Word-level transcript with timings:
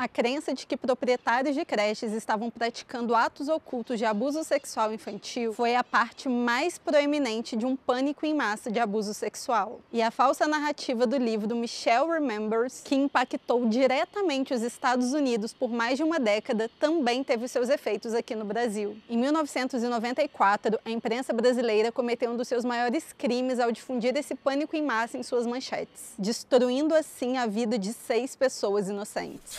A 0.00 0.08
crença 0.08 0.54
de 0.54 0.66
que 0.66 0.78
proprietários 0.78 1.54
de 1.54 1.62
creches 1.62 2.14
estavam 2.14 2.48
praticando 2.48 3.14
atos 3.14 3.50
ocultos 3.50 3.98
de 3.98 4.06
abuso 4.06 4.42
sexual 4.42 4.94
infantil 4.94 5.52
foi 5.52 5.76
a 5.76 5.84
parte 5.84 6.26
mais 6.26 6.78
proeminente 6.78 7.54
de 7.54 7.66
um 7.66 7.76
pânico 7.76 8.24
em 8.24 8.32
massa 8.32 8.70
de 8.70 8.80
abuso 8.80 9.12
sexual. 9.12 9.78
E 9.92 10.00
a 10.00 10.10
falsa 10.10 10.48
narrativa 10.48 11.06
do 11.06 11.18
livro 11.18 11.54
Michelle 11.54 12.10
Remembers, 12.10 12.80
que 12.82 12.94
impactou 12.94 13.68
diretamente 13.68 14.54
os 14.54 14.62
Estados 14.62 15.12
Unidos 15.12 15.52
por 15.52 15.68
mais 15.68 15.98
de 15.98 16.02
uma 16.02 16.18
década, 16.18 16.70
também 16.80 17.22
teve 17.22 17.46
seus 17.46 17.68
efeitos 17.68 18.14
aqui 18.14 18.34
no 18.34 18.46
Brasil. 18.46 18.96
Em 19.06 19.18
1994, 19.18 20.80
a 20.82 20.90
imprensa 20.90 21.34
brasileira 21.34 21.92
cometeu 21.92 22.30
um 22.30 22.38
dos 22.38 22.48
seus 22.48 22.64
maiores 22.64 23.12
crimes 23.12 23.60
ao 23.60 23.70
difundir 23.70 24.16
esse 24.16 24.34
pânico 24.34 24.74
em 24.74 24.82
massa 24.82 25.18
em 25.18 25.22
suas 25.22 25.46
manchetes, 25.46 26.14
destruindo 26.18 26.94
assim 26.94 27.36
a 27.36 27.44
vida 27.44 27.78
de 27.78 27.92
seis 27.92 28.34
pessoas 28.34 28.88
inocentes. 28.88 29.58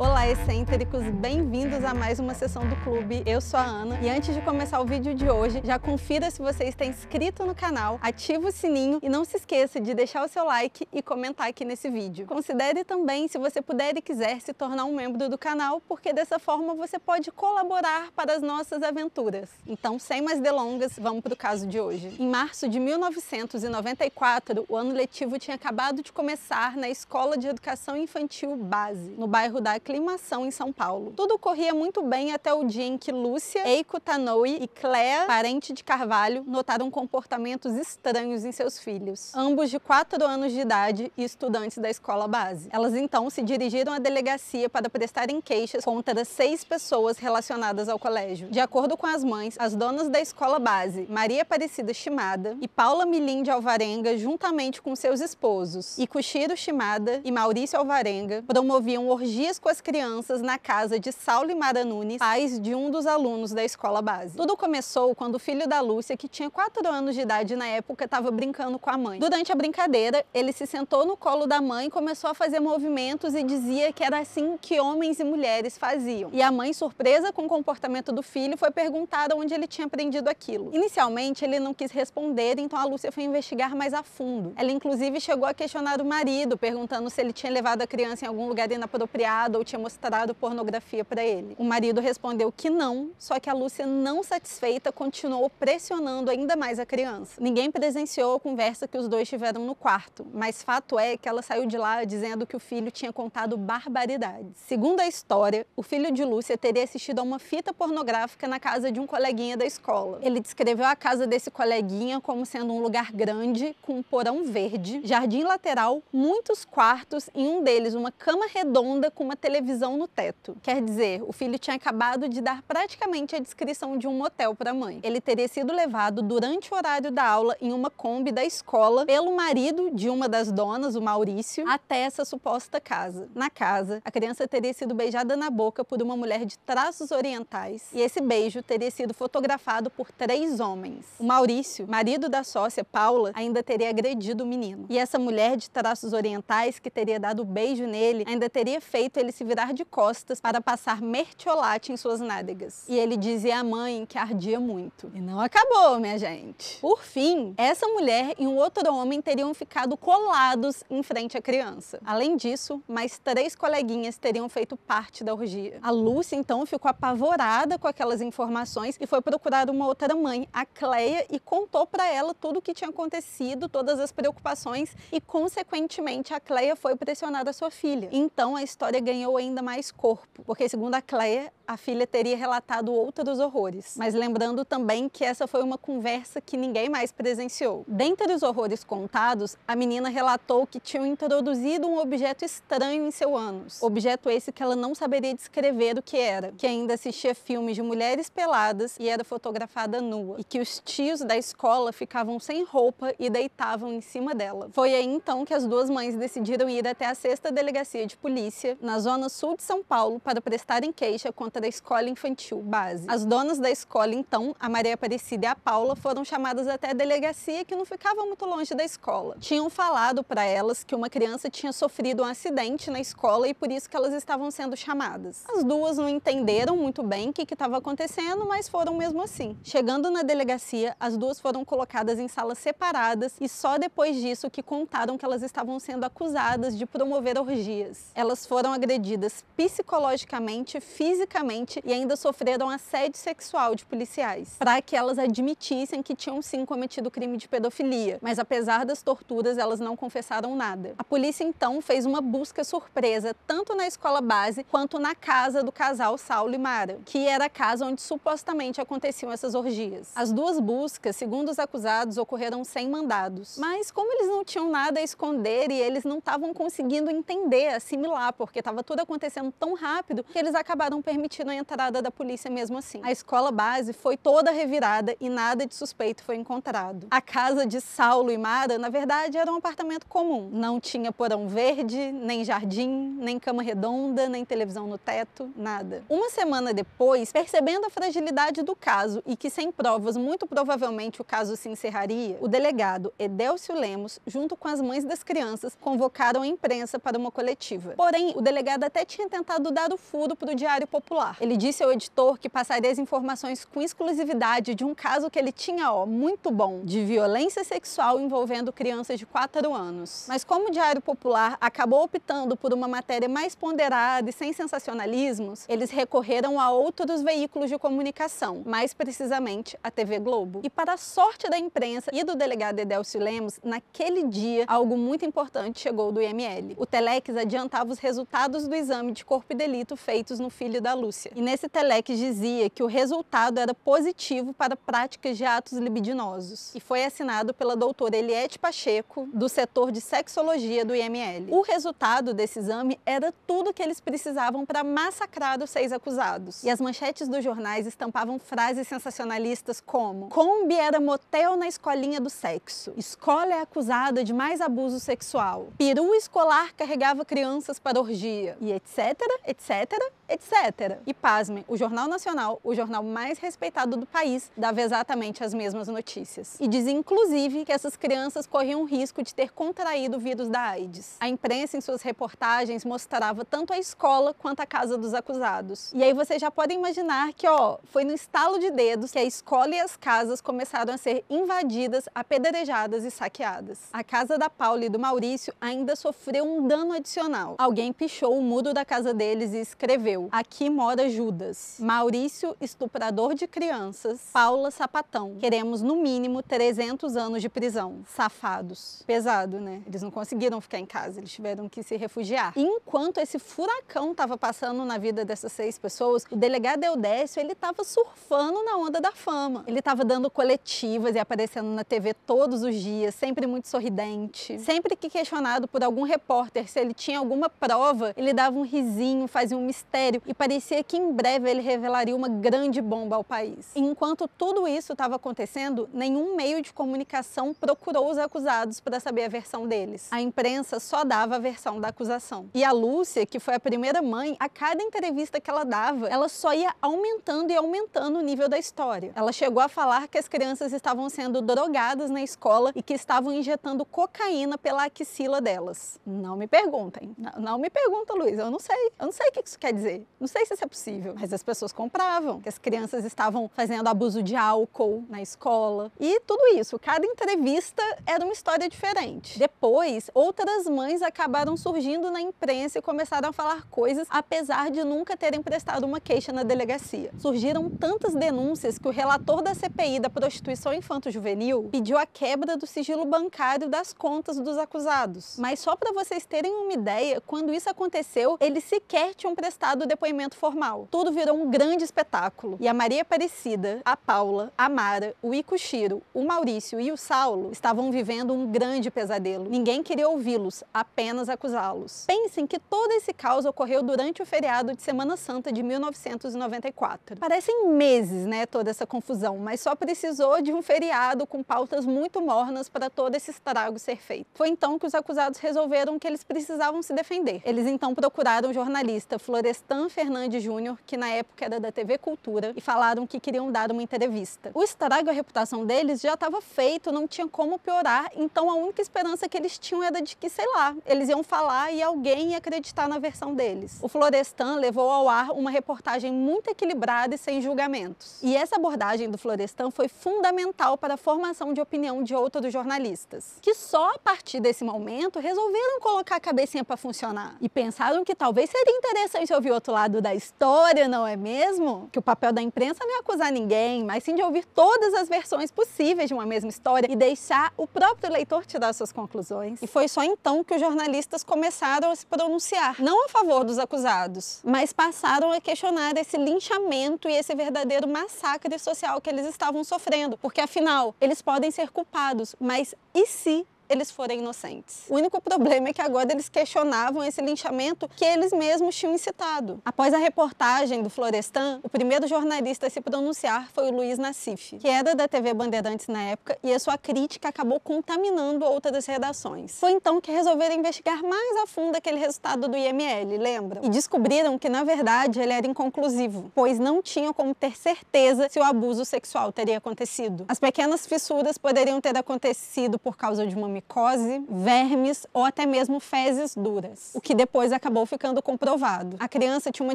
Olá, 0.00 0.26
excêntricos! 0.26 1.02
Bem-vindos 1.20 1.84
a 1.84 1.92
mais 1.92 2.18
uma 2.18 2.32
sessão 2.32 2.66
do 2.66 2.74
clube. 2.76 3.22
Eu 3.26 3.38
sou 3.38 3.60
a 3.60 3.64
Ana 3.64 4.00
e 4.00 4.08
antes 4.08 4.34
de 4.34 4.40
começar 4.40 4.80
o 4.80 4.86
vídeo 4.86 5.14
de 5.14 5.28
hoje, 5.28 5.60
já 5.62 5.78
confira 5.78 6.30
se 6.30 6.40
você 6.40 6.64
está 6.64 6.86
inscrito 6.86 7.44
no 7.44 7.54
canal, 7.54 7.98
ativa 8.00 8.48
o 8.48 8.50
sininho 8.50 8.98
e 9.02 9.10
não 9.10 9.26
se 9.26 9.36
esqueça 9.36 9.78
de 9.78 9.92
deixar 9.92 10.24
o 10.24 10.28
seu 10.28 10.46
like 10.46 10.88
e 10.90 11.02
comentar 11.02 11.48
aqui 11.48 11.66
nesse 11.66 11.90
vídeo. 11.90 12.26
Considere 12.26 12.82
também, 12.82 13.28
se 13.28 13.36
você 13.36 13.60
puder 13.60 13.94
e 13.94 14.00
quiser, 14.00 14.40
se 14.40 14.54
tornar 14.54 14.86
um 14.86 14.94
membro 14.94 15.28
do 15.28 15.36
canal, 15.36 15.82
porque 15.86 16.14
dessa 16.14 16.38
forma 16.38 16.74
você 16.74 16.98
pode 16.98 17.30
colaborar 17.30 18.10
para 18.16 18.32
as 18.32 18.40
nossas 18.40 18.82
aventuras. 18.82 19.50
Então, 19.66 19.98
sem 19.98 20.22
mais 20.22 20.40
delongas, 20.40 20.92
vamos 20.98 21.20
para 21.20 21.34
o 21.34 21.36
caso 21.36 21.66
de 21.66 21.78
hoje. 21.78 22.16
Em 22.18 22.26
março 22.26 22.70
de 22.70 22.80
1994, 22.80 24.64
o 24.66 24.74
ano 24.74 24.94
letivo 24.94 25.38
tinha 25.38 25.56
acabado 25.56 26.02
de 26.02 26.10
começar 26.10 26.74
na 26.74 26.88
Escola 26.88 27.36
de 27.36 27.48
Educação 27.48 27.98
Infantil 27.98 28.56
Base, 28.56 29.10
no 29.18 29.26
bairro 29.26 29.60
da 29.60 29.78
Aclimação, 29.90 30.46
em 30.46 30.52
São 30.52 30.72
Paulo. 30.72 31.12
Tudo 31.16 31.36
corria 31.36 31.74
muito 31.74 32.00
bem 32.02 32.32
até 32.32 32.54
o 32.54 32.64
dia 32.64 32.84
em 32.84 32.96
que 32.96 33.10
Lúcia, 33.10 33.66
Eiko 33.66 33.98
Tanoe 33.98 34.58
e 34.62 34.68
Clea, 34.68 35.24
parente 35.26 35.72
de 35.72 35.82
Carvalho, 35.82 36.44
notaram 36.46 36.88
comportamentos 36.88 37.74
estranhos 37.74 38.44
em 38.44 38.52
seus 38.52 38.78
filhos, 38.78 39.34
ambos 39.34 39.68
de 39.68 39.80
4 39.80 40.24
anos 40.24 40.52
de 40.52 40.60
idade 40.60 41.12
e 41.16 41.24
estudantes 41.24 41.78
da 41.78 41.90
escola 41.90 42.28
base. 42.28 42.68
Elas 42.70 42.94
então 42.94 43.28
se 43.28 43.42
dirigiram 43.42 43.92
à 43.92 43.98
delegacia 43.98 44.70
para 44.70 44.88
prestarem 44.88 45.40
queixas 45.40 45.84
contra 45.84 46.24
seis 46.24 46.62
pessoas 46.62 47.18
relacionadas 47.18 47.88
ao 47.88 47.98
colégio. 47.98 48.48
De 48.48 48.60
acordo 48.60 48.96
com 48.96 49.08
as 49.08 49.24
mães, 49.24 49.56
as 49.58 49.74
donas 49.74 50.08
da 50.08 50.20
escola 50.20 50.60
base, 50.60 51.04
Maria 51.10 51.42
Aparecida 51.42 51.92
Shimada 51.92 52.56
e 52.60 52.68
Paula 52.68 53.04
Milim 53.04 53.42
de 53.42 53.50
Alvarenga, 53.50 54.16
juntamente 54.16 54.80
com 54.80 54.94
seus 54.94 55.20
esposos, 55.20 55.98
Ikushiro 55.98 56.56
Shimada 56.56 57.20
e 57.24 57.32
Maurício 57.32 57.76
Alvarenga, 57.76 58.44
promoviam 58.46 59.08
orgias 59.08 59.58
com 59.58 59.68
as 59.68 59.79
crianças 59.80 60.40
na 60.40 60.58
casa 60.58 60.98
de 60.98 61.12
Saulo 61.12 61.50
e 61.50 61.54
Mara 61.54 61.84
Nunes, 61.84 62.18
pais 62.18 62.60
de 62.60 62.74
um 62.74 62.90
dos 62.90 63.06
alunos 63.06 63.52
da 63.52 63.64
escola 63.64 64.02
base. 64.02 64.36
Tudo 64.36 64.56
começou 64.56 65.14
quando 65.14 65.36
o 65.36 65.38
filho 65.38 65.68
da 65.68 65.80
Lúcia, 65.80 66.16
que 66.16 66.28
tinha 66.28 66.50
4 66.50 66.86
anos 66.88 67.14
de 67.14 67.22
idade 67.22 67.56
na 67.56 67.66
época, 67.66 68.04
estava 68.04 68.30
brincando 68.30 68.78
com 68.78 68.90
a 68.90 68.96
mãe. 68.96 69.18
Durante 69.18 69.50
a 69.52 69.54
brincadeira, 69.54 70.24
ele 70.32 70.52
se 70.52 70.66
sentou 70.66 71.04
no 71.06 71.16
colo 71.16 71.46
da 71.46 71.60
mãe, 71.60 71.88
começou 71.88 72.30
a 72.30 72.34
fazer 72.34 72.60
movimentos 72.60 73.34
e 73.34 73.42
dizia 73.42 73.92
que 73.92 74.04
era 74.04 74.18
assim 74.18 74.58
que 74.60 74.80
homens 74.80 75.20
e 75.20 75.24
mulheres 75.24 75.76
faziam. 75.76 76.30
E 76.32 76.42
a 76.42 76.50
mãe, 76.50 76.72
surpresa 76.72 77.32
com 77.32 77.46
o 77.46 77.48
comportamento 77.48 78.12
do 78.12 78.22
filho, 78.22 78.56
foi 78.56 78.70
perguntada 78.70 79.36
onde 79.36 79.54
ele 79.54 79.66
tinha 79.66 79.86
aprendido 79.86 80.28
aquilo. 80.28 80.70
Inicialmente, 80.74 81.44
ele 81.44 81.58
não 81.58 81.72
quis 81.72 81.90
responder, 81.90 82.58
então 82.58 82.78
a 82.78 82.84
Lúcia 82.84 83.10
foi 83.12 83.24
investigar 83.24 83.74
mais 83.74 83.94
a 83.94 84.02
fundo. 84.02 84.52
Ela 84.56 84.70
inclusive 84.70 85.20
chegou 85.20 85.46
a 85.46 85.54
questionar 85.54 86.00
o 86.00 86.04
marido, 86.04 86.56
perguntando 86.56 87.08
se 87.10 87.20
ele 87.20 87.32
tinha 87.32 87.52
levado 87.52 87.82
a 87.82 87.86
criança 87.86 88.24
em 88.24 88.28
algum 88.28 88.48
lugar 88.48 88.70
inapropriado 88.70 89.58
ou 89.58 89.64
tinha 89.70 89.80
mostrado 89.80 90.34
pornografia 90.34 91.04
para 91.04 91.24
ele. 91.24 91.54
O 91.56 91.64
marido 91.64 92.00
respondeu 92.00 92.52
que 92.52 92.68
não, 92.68 93.10
só 93.18 93.38
que 93.38 93.48
a 93.48 93.52
Lúcia, 93.52 93.86
não 93.86 94.22
satisfeita, 94.22 94.90
continuou 94.90 95.48
pressionando 95.48 96.30
ainda 96.30 96.56
mais 96.56 96.80
a 96.80 96.86
criança. 96.86 97.40
Ninguém 97.40 97.70
presenciou 97.70 98.36
a 98.36 98.40
conversa 98.40 98.88
que 98.88 98.98
os 98.98 99.08
dois 99.08 99.28
tiveram 99.28 99.64
no 99.64 99.74
quarto, 99.74 100.26
mas 100.32 100.62
fato 100.62 100.98
é 100.98 101.16
que 101.16 101.28
ela 101.28 101.40
saiu 101.40 101.66
de 101.66 101.78
lá 101.78 102.02
dizendo 102.04 102.46
que 102.46 102.56
o 102.56 102.60
filho 102.60 102.90
tinha 102.90 103.12
contado 103.12 103.56
barbaridades. 103.56 104.52
Segundo 104.66 105.00
a 105.00 105.06
história, 105.06 105.64
o 105.76 105.82
filho 105.82 106.10
de 106.10 106.24
Lúcia 106.24 106.58
teria 106.58 106.82
assistido 106.82 107.20
a 107.20 107.22
uma 107.22 107.38
fita 107.38 107.72
pornográfica 107.72 108.48
na 108.48 108.58
casa 108.58 108.90
de 108.90 108.98
um 108.98 109.06
coleguinha 109.06 109.56
da 109.56 109.64
escola. 109.64 110.18
Ele 110.22 110.40
descreveu 110.40 110.86
a 110.86 110.96
casa 110.96 111.26
desse 111.26 111.50
coleguinha 111.50 112.20
como 112.20 112.44
sendo 112.44 112.72
um 112.72 112.80
lugar 112.80 113.12
grande, 113.12 113.76
com 113.82 113.98
um 113.98 114.02
porão 114.02 114.44
verde, 114.44 115.00
jardim 115.04 115.44
lateral, 115.44 116.02
muitos 116.12 116.64
quartos, 116.64 117.30
em 117.34 117.46
um 117.46 117.62
deles 117.62 117.94
uma 117.94 118.10
cama 118.10 118.46
redonda 118.52 119.10
com 119.10 119.22
uma 119.22 119.36
televisão 119.36 119.59
no 119.60 120.08
teto. 120.08 120.56
Quer 120.62 120.82
dizer, 120.82 121.22
o 121.26 121.32
filho 121.32 121.58
tinha 121.58 121.76
acabado 121.76 122.28
de 122.28 122.40
dar 122.40 122.62
praticamente 122.62 123.36
a 123.36 123.38
descrição 123.38 123.96
de 123.96 124.06
um 124.06 124.14
motel 124.14 124.54
para 124.54 124.70
a 124.70 124.74
mãe. 124.74 125.00
Ele 125.02 125.20
teria 125.20 125.46
sido 125.48 125.72
levado 125.72 126.22
durante 126.22 126.72
o 126.72 126.76
horário 126.76 127.10
da 127.10 127.24
aula 127.24 127.56
em 127.60 127.72
uma 127.72 127.90
Kombi 127.90 128.32
da 128.32 128.44
escola 128.44 129.04
pelo 129.06 129.34
marido 129.34 129.90
de 129.92 130.08
uma 130.08 130.28
das 130.28 130.50
donas, 130.50 130.96
o 130.96 131.02
Maurício, 131.02 131.68
até 131.68 132.00
essa 132.00 132.24
suposta 132.24 132.80
casa. 132.80 133.28
Na 133.34 133.50
casa, 133.50 134.00
a 134.04 134.10
criança 134.10 134.48
teria 134.48 134.72
sido 134.72 134.94
beijada 134.94 135.36
na 135.36 135.50
boca 135.50 135.84
por 135.84 136.02
uma 136.02 136.16
mulher 136.16 136.44
de 136.44 136.58
traços 136.58 137.10
orientais 137.10 137.88
e 137.92 138.00
esse 138.00 138.20
beijo 138.20 138.62
teria 138.62 138.90
sido 138.90 139.12
fotografado 139.12 139.90
por 139.90 140.10
três 140.10 140.60
homens. 140.60 141.06
O 141.18 141.24
Maurício, 141.24 141.86
marido 141.86 142.28
da 142.28 142.42
sócia 142.42 142.84
Paula, 142.84 143.32
ainda 143.34 143.62
teria 143.62 143.90
agredido 143.90 144.44
o 144.44 144.46
menino. 144.46 144.86
E 144.88 144.98
essa 144.98 145.18
mulher 145.18 145.56
de 145.56 145.68
traços 145.68 146.12
orientais 146.12 146.78
que 146.78 146.90
teria 146.90 147.20
dado 147.20 147.42
o 147.42 147.44
beijo 147.44 147.86
nele 147.86 148.24
ainda 148.26 148.48
teria 148.48 148.80
feito 148.80 149.18
ele 149.18 149.32
se 149.32 149.39
virar 149.44 149.72
de 149.72 149.84
costas 149.84 150.40
para 150.40 150.60
passar 150.60 151.00
mertiolate 151.00 151.92
em 151.92 151.96
suas 151.96 152.20
nádegas. 152.20 152.84
E 152.88 152.98
ele 152.98 153.16
dizia 153.16 153.60
à 153.60 153.64
mãe 153.64 154.06
que 154.06 154.18
ardia 154.18 154.60
muito. 154.60 155.10
E 155.14 155.20
não 155.20 155.40
acabou, 155.40 155.98
minha 155.98 156.18
gente. 156.18 156.78
Por 156.80 157.02
fim, 157.02 157.54
essa 157.56 157.86
mulher 157.86 158.34
e 158.38 158.46
um 158.46 158.56
outro 158.56 158.94
homem 158.94 159.20
teriam 159.20 159.52
ficado 159.54 159.96
colados 159.96 160.82
em 160.90 161.02
frente 161.02 161.36
à 161.36 161.42
criança. 161.42 162.00
Além 162.04 162.36
disso, 162.36 162.82
mais 162.88 163.18
três 163.18 163.54
coleguinhas 163.54 164.16
teriam 164.16 164.48
feito 164.48 164.76
parte 164.76 165.22
da 165.22 165.34
orgia. 165.34 165.78
A 165.82 165.90
Lúcia, 165.90 166.36
então, 166.36 166.64
ficou 166.66 166.90
apavorada 166.90 167.78
com 167.78 167.88
aquelas 167.88 168.20
informações 168.20 168.96
e 169.00 169.06
foi 169.06 169.20
procurar 169.20 169.68
uma 169.70 169.86
outra 169.86 170.14
mãe, 170.14 170.48
a 170.52 170.64
Cleia, 170.64 171.26
e 171.30 171.38
contou 171.38 171.86
para 171.86 172.06
ela 172.08 172.34
tudo 172.34 172.58
o 172.58 172.62
que 172.62 172.74
tinha 172.74 172.90
acontecido, 172.90 173.68
todas 173.68 173.98
as 174.00 174.12
preocupações 174.12 174.94
e, 175.12 175.20
consequentemente, 175.20 176.34
a 176.34 176.40
Cleia 176.40 176.76
foi 176.76 176.96
pressionar 176.96 177.48
a 177.48 177.52
sua 177.52 177.70
filha. 177.70 178.08
Então, 178.12 178.56
a 178.56 178.62
história 178.62 179.00
ganhou 179.00 179.29
ainda 179.36 179.62
mais 179.62 179.90
corpo, 179.90 180.42
porque 180.44 180.68
segundo 180.68 180.94
a 180.94 181.02
Cleia, 181.02 181.52
a 181.70 181.76
filha 181.76 182.04
teria 182.04 182.36
relatado 182.36 182.92
outros 182.92 183.38
horrores. 183.38 183.94
Mas 183.96 184.12
lembrando 184.12 184.64
também 184.64 185.08
que 185.08 185.24
essa 185.24 185.46
foi 185.46 185.62
uma 185.62 185.78
conversa 185.78 186.40
que 186.40 186.56
ninguém 186.56 186.88
mais 186.88 187.12
presenciou. 187.12 187.84
Dentre 187.86 188.32
os 188.34 188.42
horrores 188.42 188.82
contados, 188.82 189.56
a 189.68 189.76
menina 189.76 190.08
relatou 190.08 190.66
que 190.66 190.80
tinham 190.80 191.06
introduzido 191.06 191.86
um 191.86 191.98
objeto 191.98 192.44
estranho 192.44 193.06
em 193.06 193.12
seu 193.12 193.36
ânus. 193.36 193.80
Objeto 193.82 194.28
esse 194.28 194.50
que 194.50 194.62
ela 194.62 194.74
não 194.74 194.96
saberia 194.96 195.32
descrever 195.32 195.96
o 195.96 196.02
que 196.02 196.18
era, 196.18 196.50
que 196.58 196.66
ainda 196.66 196.94
assistia 196.94 197.36
filmes 197.36 197.76
de 197.76 197.82
mulheres 197.82 198.28
peladas 198.28 198.96
e 198.98 199.08
era 199.08 199.22
fotografada 199.22 200.00
nua, 200.00 200.36
e 200.40 200.44
que 200.44 200.58
os 200.58 200.80
tios 200.84 201.20
da 201.20 201.36
escola 201.36 201.92
ficavam 201.92 202.40
sem 202.40 202.64
roupa 202.64 203.14
e 203.16 203.30
deitavam 203.30 203.92
em 203.92 204.00
cima 204.00 204.34
dela. 204.34 204.68
Foi 204.72 204.92
aí 204.92 205.06
então 205.06 205.44
que 205.44 205.54
as 205.54 205.66
duas 205.66 205.88
mães 205.88 206.16
decidiram 206.16 206.68
ir 206.68 206.86
até 206.88 207.06
a 207.06 207.14
sexta 207.14 207.52
delegacia 207.52 208.04
de 208.06 208.16
polícia, 208.16 208.76
na 208.80 208.98
zona 208.98 209.19
sul 209.28 209.56
de 209.56 209.62
São 209.62 209.82
Paulo, 209.82 210.20
para 210.20 210.40
prestarem 210.40 210.92
queixa 210.92 211.32
contra 211.32 211.64
a 211.64 211.68
escola 211.68 212.08
infantil 212.08 212.62
base. 212.62 213.06
As 213.08 213.24
donas 213.24 213.58
da 213.58 213.70
escola, 213.70 214.14
então, 214.14 214.54
a 214.58 214.68
Maria 214.68 214.94
Aparecida 214.94 215.46
e 215.46 215.48
a 215.48 215.54
Paula, 215.54 215.94
foram 215.96 216.24
chamadas 216.24 216.66
até 216.66 216.90
a 216.90 216.92
delegacia 216.92 217.64
que 217.64 217.76
não 217.76 217.84
ficava 217.84 218.24
muito 218.24 218.44
longe 218.46 218.74
da 218.74 218.84
escola. 218.84 219.36
Tinham 219.40 219.68
falado 219.68 220.22
para 220.22 220.44
elas 220.44 220.84
que 220.84 220.94
uma 220.94 221.10
criança 221.10 221.50
tinha 221.50 221.72
sofrido 221.72 222.22
um 222.22 222.26
acidente 222.26 222.90
na 222.90 223.00
escola 223.00 223.48
e 223.48 223.54
por 223.54 223.70
isso 223.70 223.88
que 223.88 223.96
elas 223.96 224.14
estavam 224.14 224.50
sendo 224.50 224.76
chamadas. 224.76 225.44
As 225.48 225.64
duas 225.64 225.98
não 225.98 226.08
entenderam 226.08 226.76
muito 226.76 227.02
bem 227.02 227.30
o 227.30 227.32
que 227.32 227.42
estava 227.52 227.76
acontecendo, 227.76 228.46
mas 228.46 228.68
foram 228.68 228.94
mesmo 228.94 229.22
assim. 229.22 229.56
Chegando 229.62 230.10
na 230.10 230.22
delegacia, 230.22 230.96
as 230.98 231.16
duas 231.16 231.40
foram 231.40 231.64
colocadas 231.64 232.18
em 232.18 232.28
salas 232.28 232.58
separadas 232.58 233.34
e 233.40 233.48
só 233.48 233.76
depois 233.76 234.16
disso 234.16 234.50
que 234.50 234.62
contaram 234.62 235.18
que 235.18 235.24
elas 235.24 235.42
estavam 235.42 235.78
sendo 235.78 236.04
acusadas 236.04 236.76
de 236.78 236.86
promover 236.86 237.38
orgias. 237.38 238.10
Elas 238.14 238.46
foram 238.46 238.72
agredidas 238.72 239.09
agredidas 239.10 239.44
psicologicamente, 239.56 240.80
fisicamente 240.80 241.80
e 241.84 241.92
ainda 241.92 242.16
sofreram 242.16 242.68
assédio 242.68 243.18
sexual 243.18 243.74
de 243.74 243.84
policiais, 243.84 244.56
para 244.58 244.80
que 244.80 244.96
elas 244.96 245.18
admitissem 245.18 246.02
que 246.02 246.14
tinham 246.14 246.40
sim 246.40 246.64
cometido 246.64 247.10
crime 247.10 247.36
de 247.36 247.48
pedofilia. 247.48 248.18
Mas 248.22 248.38
apesar 248.38 248.84
das 248.84 249.02
torturas, 249.02 249.58
elas 249.58 249.80
não 249.80 249.96
confessaram 249.96 250.54
nada. 250.54 250.94
A 250.98 251.04
polícia 251.04 251.44
então 251.44 251.80
fez 251.80 252.06
uma 252.06 252.20
busca 252.20 252.62
surpresa 252.62 253.34
tanto 253.46 253.74
na 253.74 253.86
escola 253.86 254.20
base 254.20 254.64
quanto 254.64 254.98
na 254.98 255.14
casa 255.14 255.62
do 255.62 255.72
casal 255.72 256.16
Saulo 256.16 256.54
e 256.54 256.58
Mara, 256.58 256.98
que 257.04 257.26
era 257.26 257.46
a 257.46 257.50
casa 257.50 257.86
onde 257.86 258.00
supostamente 258.00 258.80
aconteciam 258.80 259.32
essas 259.32 259.54
orgias. 259.54 260.10
As 260.14 260.32
duas 260.32 260.60
buscas, 260.60 261.16
segundo 261.16 261.50
os 261.50 261.58
acusados, 261.58 262.16
ocorreram 262.16 262.64
sem 262.64 262.88
mandados. 262.88 263.56
Mas 263.58 263.90
como 263.90 264.12
eles 264.12 264.28
não 264.28 264.44
tinham 264.44 264.70
nada 264.70 265.00
a 265.00 265.02
esconder 265.02 265.70
e 265.70 265.80
eles 265.80 266.04
não 266.04 266.18
estavam 266.18 266.52
conseguindo 266.54 267.10
entender, 267.10 267.68
assimilar, 267.68 268.32
porque 268.32 268.60
estava 268.60 268.82
tudo 268.82 268.99
acontecendo 269.00 269.52
tão 269.52 269.74
rápido 269.74 270.24
que 270.24 270.38
eles 270.38 270.54
acabaram 270.54 271.02
permitindo 271.02 271.50
a 271.50 271.54
entrada 271.54 272.00
da 272.02 272.10
polícia 272.10 272.50
mesmo 272.50 272.78
assim. 272.78 273.00
A 273.02 273.10
escola 273.10 273.50
base 273.50 273.92
foi 273.92 274.16
toda 274.16 274.50
revirada 274.50 275.16
e 275.20 275.28
nada 275.28 275.66
de 275.66 275.74
suspeito 275.74 276.22
foi 276.22 276.36
encontrado. 276.36 277.06
A 277.10 277.20
casa 277.20 277.66
de 277.66 277.80
Saulo 277.80 278.30
e 278.30 278.38
Mara, 278.38 278.78
na 278.78 278.88
verdade, 278.88 279.38
era 279.38 279.52
um 279.52 279.56
apartamento 279.56 280.06
comum. 280.06 280.48
Não 280.52 280.80
tinha 280.80 281.12
porão 281.12 281.48
verde, 281.48 282.12
nem 282.12 282.44
jardim, 282.44 283.16
nem 283.18 283.38
cama 283.38 283.62
redonda, 283.62 284.28
nem 284.28 284.44
televisão 284.44 284.86
no 284.86 284.98
teto, 284.98 285.50
nada. 285.56 286.02
Uma 286.08 286.30
semana 286.30 286.72
depois, 286.72 287.32
percebendo 287.32 287.86
a 287.86 287.90
fragilidade 287.90 288.62
do 288.62 288.74
caso 288.74 289.22
e 289.26 289.36
que 289.36 289.50
sem 289.50 289.70
provas 289.72 290.16
muito 290.16 290.46
provavelmente 290.46 291.20
o 291.20 291.24
caso 291.24 291.56
se 291.56 291.68
encerraria, 291.68 292.36
o 292.40 292.48
delegado 292.48 293.12
Edélcio 293.18 293.74
Lemos, 293.74 294.20
junto 294.26 294.56
com 294.56 294.68
as 294.68 294.80
mães 294.80 295.04
das 295.04 295.22
crianças, 295.22 295.76
convocaram 295.80 296.42
a 296.42 296.46
imprensa 296.46 296.98
para 296.98 297.18
uma 297.18 297.30
coletiva. 297.30 297.94
Porém, 297.96 298.32
o 298.36 298.40
delegado 298.40 298.84
até 298.90 299.04
tinha 299.04 299.28
tentado 299.28 299.70
dar 299.70 299.92
o 299.92 299.96
furo 299.96 300.34
para 300.34 300.50
o 300.50 300.54
Diário 300.54 300.86
Popular. 300.86 301.36
Ele 301.40 301.56
disse 301.56 301.82
ao 301.82 301.92
editor 301.92 302.36
que 302.38 302.48
passaria 302.48 302.90
as 302.90 302.98
informações 302.98 303.64
com 303.64 303.80
exclusividade 303.80 304.74
de 304.74 304.84
um 304.84 304.94
caso 304.94 305.30
que 305.30 305.38
ele 305.38 305.52
tinha, 305.52 305.92
ó, 305.92 306.04
muito 306.04 306.50
bom, 306.50 306.80
de 306.84 307.04
violência 307.04 307.62
sexual 307.62 308.20
envolvendo 308.20 308.72
crianças 308.72 309.16
de 309.16 309.24
4 309.24 309.72
anos. 309.72 310.24
Mas 310.26 310.42
como 310.42 310.68
o 310.68 310.70
Diário 310.72 311.00
Popular 311.00 311.56
acabou 311.60 312.02
optando 312.02 312.56
por 312.56 312.74
uma 312.74 312.88
matéria 312.88 313.28
mais 313.28 313.54
ponderada 313.54 314.28
e 314.28 314.32
sem 314.32 314.52
sensacionalismos, 314.52 315.64
eles 315.68 315.90
recorreram 315.90 316.58
a 316.58 316.70
outros 316.70 317.22
veículos 317.22 317.70
de 317.70 317.78
comunicação, 317.78 318.62
mais 318.66 318.92
precisamente 318.92 319.78
a 319.84 319.90
TV 319.90 320.18
Globo. 320.18 320.60
E 320.64 320.68
para 320.68 320.94
a 320.94 320.96
sorte 320.96 321.48
da 321.48 321.58
imprensa 321.58 322.10
e 322.12 322.24
do 322.24 322.34
delegado 322.34 322.80
Edelcio 322.80 323.20
Lemos, 323.20 323.60
naquele 323.62 324.24
dia, 324.24 324.64
algo 324.66 324.96
muito 324.96 325.24
importante 325.24 325.78
chegou 325.78 326.10
do 326.10 326.20
IML. 326.20 326.74
O 326.76 326.84
Telex 326.84 327.36
adiantava 327.36 327.92
os 327.92 328.00
resultados 328.00 328.66
do 328.66 328.74
exame 328.80 329.12
de 329.12 329.24
corpo 329.24 329.52
e 329.52 329.54
delito 329.54 329.96
feitos 329.96 330.38
no 330.38 330.50
filho 330.50 330.80
da 330.80 330.94
Lúcia. 330.94 331.30
E 331.34 331.40
nesse 331.40 331.68
Telex 331.68 332.18
dizia 332.18 332.68
que 332.68 332.82
o 332.82 332.86
resultado 332.86 333.58
era 333.58 333.74
positivo 333.74 334.52
para 334.52 334.76
práticas 334.76 335.36
de 335.36 335.44
atos 335.44 335.78
libidinosos. 335.78 336.74
E 336.74 336.80
foi 336.80 337.04
assinado 337.04 337.54
pela 337.54 337.76
doutora 337.76 338.16
Eliette 338.16 338.58
Pacheco, 338.58 339.28
do 339.32 339.48
setor 339.48 339.92
de 339.92 340.00
sexologia 340.00 340.84
do 340.84 340.94
IML. 340.94 341.46
O 341.50 341.62
resultado 341.62 342.34
desse 342.34 342.58
exame 342.58 342.98
era 343.06 343.32
tudo 343.46 343.72
que 343.72 343.82
eles 343.82 344.00
precisavam 344.00 344.66
para 344.66 344.82
massacrar 344.82 345.62
os 345.62 345.70
seis 345.70 345.92
acusados. 345.92 346.64
E 346.64 346.70
as 346.70 346.80
manchetes 346.80 347.28
dos 347.28 347.44
jornais 347.44 347.86
estampavam 347.86 348.38
frases 348.38 348.88
sensacionalistas 348.88 349.80
como 349.80 350.28
Kombi 350.28 350.74
era 350.74 351.00
motel 351.00 351.56
na 351.56 351.68
escolinha 351.68 352.20
do 352.20 352.30
sexo. 352.30 352.92
Escola 352.96 353.54
é 353.54 353.60
acusada 353.60 354.24
de 354.24 354.32
mais 354.32 354.60
abuso 354.60 354.98
sexual. 354.98 355.68
Peru 355.76 356.14
escolar 356.14 356.72
carregava 356.74 357.24
crianças 357.24 357.78
para 357.78 358.00
orgia. 358.00 358.56
E 358.60 358.69
etc, 358.74 359.16
etc, 359.46 359.98
etc. 360.30 360.98
E 361.06 361.12
pasmem, 361.12 361.64
o 361.66 361.76
Jornal 361.76 362.08
Nacional, 362.08 362.60
o 362.62 362.74
jornal 362.74 363.02
mais 363.02 363.38
respeitado 363.38 363.96
do 363.96 364.06
país, 364.06 364.50
dava 364.56 364.80
exatamente 364.80 365.42
as 365.42 365.52
mesmas 365.52 365.88
notícias. 365.88 366.56
E 366.60 366.68
dizia 366.68 366.92
inclusive 366.92 367.64
que 367.64 367.72
essas 367.72 367.96
crianças 367.96 368.46
corriam 368.46 368.82
o 368.82 368.84
risco 368.84 369.22
de 369.22 369.34
ter 369.34 369.50
contraído 369.50 370.16
o 370.16 370.20
vírus 370.20 370.48
da 370.48 370.60
AIDS. 370.60 371.16
A 371.20 371.28
imprensa 371.28 371.76
em 371.76 371.80
suas 371.80 372.02
reportagens 372.02 372.84
mostrava 372.84 373.44
tanto 373.44 373.72
a 373.72 373.78
escola 373.78 374.32
quanto 374.32 374.60
a 374.60 374.66
casa 374.66 374.96
dos 374.96 375.12
acusados. 375.14 375.92
E 375.92 376.02
aí 376.02 376.12
você 376.12 376.38
já 376.38 376.50
pode 376.50 376.72
imaginar 376.72 377.32
que, 377.32 377.46
ó, 377.48 377.78
foi 377.84 378.04
no 378.04 378.12
estalo 378.12 378.58
de 378.58 378.70
dedos 378.70 379.10
que 379.10 379.18
a 379.18 379.24
escola 379.24 379.74
e 379.74 379.80
as 379.80 379.96
casas 379.96 380.40
começaram 380.40 380.94
a 380.94 380.96
ser 380.96 381.24
invadidas, 381.28 382.08
apedrejadas 382.14 383.04
e 383.04 383.10
saqueadas. 383.10 383.78
A 383.92 384.04
casa 384.04 384.38
da 384.38 384.48
Paula 384.48 384.84
e 384.84 384.88
do 384.88 384.98
Maurício 384.98 385.52
ainda 385.60 385.96
sofreu 385.96 386.44
um 386.44 386.66
dano 386.66 386.92
adicional. 386.92 387.56
Alguém 387.58 387.92
pichou 387.92 388.36
o 388.36 388.42
muro 388.42 388.72
da 388.72 388.84
casa 388.84 389.12
deles 389.12 389.52
e 389.52 389.58
escreveu: 389.58 390.19
Aqui 390.30 390.68
mora 390.68 391.08
Judas. 391.08 391.76
Maurício, 391.78 392.56
estuprador 392.60 393.34
de 393.34 393.46
crianças. 393.46 394.20
Paula, 394.32 394.70
sapatão. 394.70 395.36
Queremos 395.38 395.82
no 395.82 395.96
mínimo 395.96 396.42
300 396.42 397.16
anos 397.16 397.40
de 397.40 397.48
prisão. 397.48 398.00
Safados. 398.06 399.02
Pesado, 399.06 399.60
né? 399.60 399.82
Eles 399.86 400.02
não 400.02 400.10
conseguiram 400.10 400.60
ficar 400.60 400.78
em 400.78 400.86
casa, 400.86 401.20
eles 401.20 401.30
tiveram 401.30 401.68
que 401.68 401.82
se 401.82 401.96
refugiar. 401.96 402.52
Enquanto 402.56 403.18
esse 403.18 403.38
furacão 403.38 404.12
estava 404.12 404.36
passando 404.36 404.84
na 404.84 404.98
vida 404.98 405.24
dessas 405.24 405.52
seis 405.52 405.78
pessoas, 405.78 406.24
o 406.30 406.36
delegado 406.36 406.82
Eudécio, 406.84 407.40
ele 407.40 407.52
estava 407.52 407.84
surfando 407.84 408.62
na 408.64 408.76
onda 408.76 409.00
da 409.00 409.12
fama. 409.12 409.64
Ele 409.66 409.78
estava 409.78 410.04
dando 410.04 410.30
coletivas 410.30 411.14
e 411.14 411.18
aparecendo 411.18 411.68
na 411.68 411.84
TV 411.84 412.14
todos 412.14 412.62
os 412.62 412.74
dias, 412.74 413.14
sempre 413.14 413.46
muito 413.46 413.68
sorridente. 413.68 414.58
Sempre 414.58 414.96
que 414.96 415.08
questionado 415.08 415.68
por 415.68 415.84
algum 415.84 416.02
repórter 416.02 416.68
se 416.68 416.80
ele 416.80 416.94
tinha 416.94 417.18
alguma 417.18 417.48
prova, 417.48 418.12
ele 418.16 418.32
dava 418.32 418.58
um 418.58 418.62
risinho, 418.62 419.28
fazia 419.28 419.56
um 419.56 419.64
mistério 419.64 420.09
e 420.26 420.34
parecia 420.34 420.82
que 420.82 420.96
em 420.96 421.12
breve 421.12 421.50
ele 421.50 421.60
revelaria 421.60 422.14
uma 422.14 422.28
grande 422.28 422.80
bomba 422.80 423.16
ao 423.16 423.24
país. 423.24 423.70
Enquanto 423.74 424.26
tudo 424.26 424.66
isso 424.66 424.92
estava 424.92 425.16
acontecendo, 425.16 425.88
nenhum 425.92 426.36
meio 426.36 426.62
de 426.62 426.72
comunicação 426.72 427.54
procurou 427.54 428.10
os 428.10 428.18
acusados 428.18 428.80
para 428.80 428.98
saber 429.00 429.24
a 429.24 429.28
versão 429.28 429.66
deles. 429.66 430.08
A 430.10 430.20
imprensa 430.20 430.80
só 430.80 431.04
dava 431.04 431.36
a 431.36 431.38
versão 431.38 431.80
da 431.80 431.88
acusação. 431.88 432.48
E 432.54 432.64
a 432.64 432.72
Lúcia, 432.72 433.26
que 433.26 433.38
foi 433.38 433.54
a 433.54 433.60
primeira 433.60 434.02
mãe, 434.02 434.36
a 434.38 434.48
cada 434.48 434.82
entrevista 434.82 435.40
que 435.40 435.50
ela 435.50 435.64
dava, 435.64 436.08
ela 436.08 436.28
só 436.28 436.52
ia 436.52 436.74
aumentando 436.80 437.50
e 437.50 437.56
aumentando 437.56 438.18
o 438.18 438.22
nível 438.22 438.48
da 438.48 438.58
história. 438.58 439.12
Ela 439.14 439.32
chegou 439.32 439.62
a 439.62 439.68
falar 439.68 440.08
que 440.08 440.18
as 440.18 440.28
crianças 440.28 440.72
estavam 440.72 441.08
sendo 441.08 441.40
drogadas 441.40 442.10
na 442.10 442.22
escola 442.22 442.72
e 442.74 442.82
que 442.82 442.94
estavam 442.94 443.32
injetando 443.32 443.84
cocaína 443.84 444.56
pela 444.56 444.84
axila 444.84 445.40
delas. 445.40 445.98
Não 446.06 446.36
me 446.36 446.46
perguntem. 446.46 447.14
Não, 447.18 447.42
não 447.42 447.58
me 447.58 447.70
pergunta, 447.70 448.14
Luiz. 448.14 448.38
Eu 448.38 448.50
não 448.50 448.58
sei. 448.58 448.92
Eu 448.98 449.06
não 449.06 449.12
sei 449.12 449.28
o 449.28 449.32
que 449.32 449.42
isso 449.44 449.58
quer 449.58 449.72
dizer. 449.72 449.99
Não 450.18 450.26
sei 450.26 450.44
se 450.46 450.54
isso 450.54 450.64
é 450.64 450.66
possível. 450.66 451.14
Mas 451.18 451.32
as 451.32 451.42
pessoas 451.42 451.72
compravam 451.72 452.40
que 452.40 452.48
as 452.48 452.58
crianças 452.58 453.04
estavam 453.04 453.50
fazendo 453.54 453.88
abuso 453.88 454.22
de 454.22 454.36
álcool 454.36 455.04
na 455.08 455.22
escola. 455.22 455.90
E 455.98 456.20
tudo 456.20 456.58
isso. 456.58 456.78
Cada 456.78 457.06
entrevista 457.06 457.82
era 458.06 458.24
uma 458.24 458.32
história 458.32 458.68
diferente. 458.68 459.38
Depois, 459.38 460.10
outras 460.14 460.66
mães 460.66 461.02
acabaram 461.02 461.56
surgindo 461.56 462.10
na 462.10 462.20
imprensa 462.20 462.78
e 462.78 462.82
começaram 462.82 463.30
a 463.30 463.32
falar 463.32 463.66
coisas, 463.68 464.06
apesar 464.10 464.70
de 464.70 464.84
nunca 464.84 465.16
terem 465.16 465.42
prestado 465.42 465.84
uma 465.84 466.00
queixa 466.00 466.32
na 466.32 466.42
delegacia. 466.42 467.10
Surgiram 467.18 467.68
tantas 467.70 468.14
denúncias 468.14 468.78
que 468.78 468.88
o 468.88 468.90
relator 468.90 469.42
da 469.42 469.54
CPI 469.54 470.00
da 470.00 470.10
prostituição 470.10 470.72
infanto-juvenil 470.72 471.68
pediu 471.70 471.98
a 471.98 472.06
quebra 472.06 472.56
do 472.56 472.66
sigilo 472.66 473.04
bancário 473.04 473.68
das 473.68 473.92
contas 473.92 474.38
dos 474.38 474.58
acusados. 474.58 475.36
Mas 475.38 475.60
só 475.60 475.76
para 475.76 475.92
vocês 475.92 476.24
terem 476.24 476.52
uma 476.52 476.72
ideia, 476.72 477.20
quando 477.20 477.52
isso 477.52 477.68
aconteceu, 477.68 478.36
eles 478.40 478.64
sequer 478.64 479.14
tinham 479.14 479.34
prestado 479.34 479.79
depoimento 479.86 480.36
formal. 480.36 480.88
Tudo 480.90 481.12
virou 481.12 481.36
um 481.36 481.50
grande 481.50 481.84
espetáculo. 481.84 482.56
E 482.60 482.68
a 482.68 482.74
Maria 482.74 483.02
Aparecida, 483.02 483.80
a 483.84 483.96
Paula, 483.96 484.52
a 484.56 484.68
Mara, 484.68 485.14
o 485.22 485.34
Ikushiro, 485.34 486.02
o 486.14 486.24
Maurício 486.24 486.80
e 486.80 486.90
o 486.92 486.96
Saulo 486.96 487.50
estavam 487.52 487.90
vivendo 487.90 488.32
um 488.32 488.46
grande 488.50 488.90
pesadelo. 488.90 489.48
Ninguém 489.48 489.82
queria 489.82 490.08
ouvi-los, 490.08 490.62
apenas 490.72 491.28
acusá-los. 491.28 492.04
Pensem 492.06 492.46
que 492.46 492.58
todo 492.58 492.92
esse 492.92 493.12
caos 493.12 493.44
ocorreu 493.44 493.82
durante 493.82 494.22
o 494.22 494.26
feriado 494.26 494.74
de 494.74 494.82
Semana 494.82 495.16
Santa 495.16 495.52
de 495.52 495.62
1994. 495.62 497.16
Parecem 497.16 497.68
meses, 497.68 498.26
né, 498.26 498.46
toda 498.46 498.70
essa 498.70 498.86
confusão, 498.86 499.38
mas 499.38 499.60
só 499.60 499.74
precisou 499.74 500.42
de 500.42 500.52
um 500.52 500.62
feriado 500.62 501.26
com 501.26 501.42
pautas 501.42 501.86
muito 501.86 502.20
mornas 502.20 502.68
para 502.68 502.90
todo 502.90 503.14
esse 503.14 503.30
estrago 503.30 503.78
ser 503.78 503.96
feito. 503.96 504.26
Foi 504.34 504.48
então 504.48 504.78
que 504.78 504.86
os 504.86 504.94
acusados 504.94 505.38
resolveram 505.38 505.98
que 505.98 506.06
eles 506.06 506.24
precisavam 506.24 506.82
se 506.82 506.92
defender. 506.92 507.40
Eles 507.44 507.66
então 507.66 507.94
procuraram 507.94 508.50
o 508.50 508.52
jornalista 508.52 509.18
Florestan 509.18 509.69
Fernandes 509.88 510.42
Júnior, 510.42 510.78
que 510.84 510.96
na 510.96 511.08
época 511.08 511.44
era 511.44 511.60
da 511.60 511.70
TV 511.70 511.96
Cultura, 511.96 512.52
e 512.56 512.60
falaram 512.60 513.06
que 513.06 513.20
queriam 513.20 513.52
dar 513.52 513.70
uma 513.70 513.82
entrevista. 513.82 514.50
O 514.52 514.62
estrago 514.62 515.10
a 515.10 515.12
reputação 515.12 515.64
deles 515.64 516.00
já 516.00 516.14
estava 516.14 516.40
feito, 516.40 516.90
não 516.90 517.06
tinha 517.06 517.28
como 517.28 517.58
piorar, 517.58 518.10
então 518.16 518.50
a 518.50 518.54
única 518.54 518.82
esperança 518.82 519.28
que 519.28 519.36
eles 519.36 519.58
tinham 519.58 519.82
era 519.82 520.00
de 520.02 520.16
que, 520.16 520.28
sei 520.28 520.46
lá, 520.54 520.74
eles 520.84 521.08
iam 521.08 521.22
falar 521.22 521.72
e 521.72 521.82
alguém 521.82 522.30
ia 522.30 522.38
acreditar 522.38 522.88
na 522.88 522.98
versão 522.98 523.34
deles. 523.34 523.78
O 523.80 523.88
Florestan 523.88 524.56
levou 524.56 524.90
ao 524.90 525.08
ar 525.08 525.30
uma 525.30 525.50
reportagem 525.50 526.12
muito 526.12 526.50
equilibrada 526.50 527.14
e 527.14 527.18
sem 527.18 527.40
julgamentos. 527.40 528.18
E 528.22 528.36
essa 528.36 528.56
abordagem 528.56 529.10
do 529.10 529.18
Florestan 529.18 529.70
foi 529.70 529.88
fundamental 529.88 530.76
para 530.76 530.94
a 530.94 530.96
formação 530.96 531.52
de 531.52 531.60
opinião 531.60 532.02
de 532.02 532.14
outros 532.14 532.52
jornalistas, 532.52 533.36
que 533.40 533.54
só 533.54 533.94
a 533.94 533.98
partir 533.98 534.40
desse 534.40 534.64
momento 534.64 535.20
resolveram 535.20 535.80
colocar 535.80 536.16
a 536.16 536.20
cabecinha 536.20 536.64
para 536.64 536.76
funcionar 536.76 537.36
e 537.40 537.48
pensaram 537.48 538.04
que 538.04 538.14
talvez 538.14 538.50
seria 538.50 538.76
interessante 538.76 539.32
ouvir 539.32 539.52
outro 539.60 539.72
lado 539.72 540.00
da 540.00 540.14
história, 540.14 540.88
não 540.88 541.06
é 541.06 541.16
mesmo? 541.16 541.88
Que 541.92 541.98
o 541.98 542.02
papel 542.02 542.32
da 542.32 542.40
imprensa 542.40 542.84
não 542.84 542.96
é 542.96 542.98
acusar 543.00 543.30
ninguém, 543.30 543.84
mas 543.84 544.02
sim 544.02 544.14
de 544.14 544.22
ouvir 544.22 544.46
todas 544.46 544.94
as 544.94 545.08
versões 545.08 545.50
possíveis 545.50 546.08
de 546.08 546.14
uma 546.14 546.24
mesma 546.24 546.48
história 546.48 546.90
e 546.90 546.96
deixar 546.96 547.52
o 547.56 547.66
próprio 547.66 548.10
leitor 548.10 548.46
tirar 548.46 548.72
suas 548.72 548.90
conclusões. 548.90 549.62
E 549.62 549.66
foi 549.66 549.86
só 549.86 550.02
então 550.02 550.42
que 550.42 550.54
os 550.54 550.60
jornalistas 550.60 551.22
começaram 551.22 551.90
a 551.90 551.96
se 551.96 552.06
pronunciar, 552.06 552.80
não 552.80 553.04
a 553.04 553.08
favor 553.08 553.44
dos 553.44 553.58
acusados, 553.58 554.40
mas 554.42 554.72
passaram 554.72 555.30
a 555.30 555.40
questionar 555.40 555.96
esse 555.98 556.16
linchamento 556.16 557.08
e 557.08 557.12
esse 557.12 557.34
verdadeiro 557.34 557.86
massacre 557.86 558.58
social 558.58 559.00
que 559.00 559.10
eles 559.10 559.26
estavam 559.26 559.62
sofrendo, 559.62 560.16
porque 560.16 560.40
afinal, 560.40 560.94
eles 561.00 561.20
podem 561.20 561.50
ser 561.50 561.70
culpados, 561.70 562.34
mas 562.40 562.74
e 562.94 563.06
se 563.06 563.46
eles 563.70 563.90
forem 563.90 564.18
inocentes. 564.18 564.82
O 564.88 564.96
único 564.96 565.20
problema 565.20 565.68
é 565.68 565.72
que 565.72 565.80
agora 565.80 566.12
eles 566.12 566.28
questionavam 566.28 567.04
esse 567.04 567.22
linchamento 567.22 567.88
que 567.96 568.04
eles 568.04 568.32
mesmos 568.32 568.74
tinham 568.74 568.94
incitado. 568.94 569.62
Após 569.64 569.94
a 569.94 569.98
reportagem 569.98 570.82
do 570.82 570.90
Florestan, 570.90 571.60
o 571.62 571.68
primeiro 571.68 572.06
jornalista 572.06 572.66
a 572.66 572.70
se 572.70 572.80
pronunciar 572.80 573.48
foi 573.52 573.68
o 573.68 573.72
Luiz 573.72 573.96
Nassif, 573.96 574.58
que 574.58 574.68
era 574.68 574.94
da 574.94 575.06
TV 575.06 575.32
Bandeirantes 575.32 575.86
na 575.86 576.02
época, 576.02 576.36
e 576.42 576.52
a 576.52 576.58
sua 576.58 576.76
crítica 576.76 577.28
acabou 577.28 577.60
contaminando 577.60 578.44
outras 578.44 578.86
redações. 578.86 579.58
Foi 579.60 579.70
então 579.70 580.00
que 580.00 580.10
resolveram 580.10 580.56
investigar 580.56 581.02
mais 581.02 581.36
a 581.42 581.46
fundo 581.46 581.76
aquele 581.76 581.98
resultado 581.98 582.48
do 582.48 582.56
IML, 582.56 583.16
lembram? 583.18 583.62
E 583.64 583.68
descobriram 583.68 584.38
que, 584.38 584.48
na 584.48 584.64
verdade, 584.64 585.20
ele 585.20 585.32
era 585.32 585.46
inconclusivo, 585.46 586.32
pois 586.34 586.58
não 586.58 586.82
tinham 586.82 587.12
como 587.12 587.34
ter 587.34 587.56
certeza 587.56 588.28
se 588.28 588.40
o 588.40 588.42
abuso 588.42 588.84
sexual 588.84 589.32
teria 589.32 589.58
acontecido. 589.58 590.24
As 590.28 590.40
pequenas 590.40 590.86
fissuras 590.86 591.38
poderiam 591.38 591.80
ter 591.80 591.96
acontecido 591.96 592.78
por 592.78 592.96
causa 592.96 593.26
de 593.26 593.36
uma 593.36 593.48
micose, 593.60 594.24
vermes 594.28 595.06
ou 595.12 595.24
até 595.24 595.44
mesmo 595.44 595.78
fezes 595.78 596.34
duras, 596.34 596.92
o 596.94 597.00
que 597.00 597.14
depois 597.14 597.52
acabou 597.52 597.84
ficando 597.84 598.22
comprovado. 598.22 598.96
A 598.98 599.06
criança 599.06 599.52
tinha 599.52 599.66
uma 599.66 599.74